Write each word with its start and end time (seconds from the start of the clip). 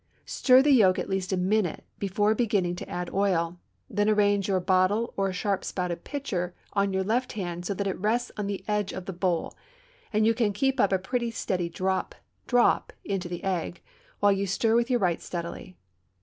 Stir 0.25 0.63
the 0.63 0.71
yolk 0.71 0.97
at 0.97 1.11
least 1.11 1.31
a 1.31 1.37
minute 1.37 1.83
before 1.99 2.33
beginning 2.33 2.75
to 2.77 2.89
add 2.89 3.11
oil; 3.13 3.59
then 3.87 4.09
arrange 4.09 4.47
your 4.47 4.59
bottle 4.59 5.13
or 5.15 5.27
a 5.27 5.31
sharp 5.31 5.63
spouted 5.63 6.03
pitcher 6.03 6.55
in 6.75 6.91
your 6.91 7.03
left 7.03 7.33
hand 7.33 7.67
so 7.67 7.75
that 7.75 7.85
it 7.85 7.99
rests 7.99 8.31
on 8.35 8.47
the 8.47 8.65
edge 8.67 8.93
of 8.93 9.05
the 9.05 9.13
bowl, 9.13 9.55
and 10.11 10.25
you 10.25 10.33
can 10.33 10.53
keep 10.53 10.79
up 10.79 10.91
a 10.91 10.97
pretty 10.97 11.29
steady 11.29 11.69
drop, 11.69 12.15
drop, 12.47 12.91
into 13.05 13.29
the 13.29 13.43
egg, 13.43 13.83
while 14.21 14.31
you 14.31 14.47
stir 14.47 14.73
with 14.75 14.89
your 14.89 14.99
right 14.99 15.21
steadily. 15.21 15.77